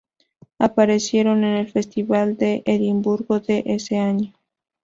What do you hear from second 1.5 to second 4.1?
el Festival de Edinburgo de ese